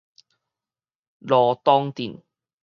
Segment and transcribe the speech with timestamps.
[1.19, 2.23] 羅東鎮